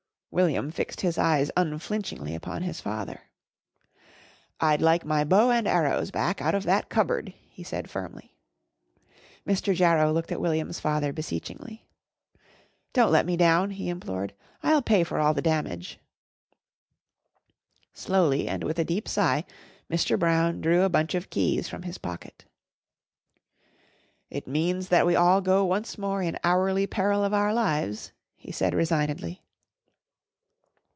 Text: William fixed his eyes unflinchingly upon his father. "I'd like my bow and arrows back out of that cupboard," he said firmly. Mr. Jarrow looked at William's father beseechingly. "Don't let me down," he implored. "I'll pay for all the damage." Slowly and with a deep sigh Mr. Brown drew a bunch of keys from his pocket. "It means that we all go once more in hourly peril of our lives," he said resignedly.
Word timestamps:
William 0.33 0.71
fixed 0.71 1.01
his 1.01 1.17
eyes 1.17 1.51
unflinchingly 1.57 2.33
upon 2.33 2.61
his 2.61 2.79
father. 2.79 3.23
"I'd 4.61 4.81
like 4.81 5.03
my 5.03 5.25
bow 5.25 5.49
and 5.51 5.67
arrows 5.67 6.09
back 6.09 6.41
out 6.41 6.55
of 6.55 6.63
that 6.63 6.87
cupboard," 6.87 7.33
he 7.49 7.63
said 7.63 7.89
firmly. 7.89 8.33
Mr. 9.45 9.75
Jarrow 9.75 10.13
looked 10.13 10.31
at 10.31 10.39
William's 10.39 10.79
father 10.79 11.11
beseechingly. 11.11 11.85
"Don't 12.93 13.11
let 13.11 13.25
me 13.25 13.35
down," 13.35 13.71
he 13.71 13.89
implored. 13.89 14.33
"I'll 14.63 14.81
pay 14.81 15.03
for 15.03 15.19
all 15.19 15.33
the 15.33 15.41
damage." 15.41 15.99
Slowly 17.93 18.47
and 18.47 18.63
with 18.63 18.79
a 18.79 18.85
deep 18.85 19.09
sigh 19.09 19.43
Mr. 19.89 20.17
Brown 20.17 20.61
drew 20.61 20.83
a 20.83 20.89
bunch 20.89 21.13
of 21.13 21.29
keys 21.29 21.67
from 21.67 21.81
his 21.83 21.97
pocket. 21.97 22.45
"It 24.29 24.47
means 24.47 24.87
that 24.87 25.05
we 25.05 25.13
all 25.13 25.41
go 25.41 25.65
once 25.65 25.97
more 25.97 26.21
in 26.23 26.39
hourly 26.41 26.87
peril 26.87 27.21
of 27.25 27.33
our 27.33 27.53
lives," 27.53 28.13
he 28.37 28.53
said 28.53 28.73
resignedly. 28.73 29.43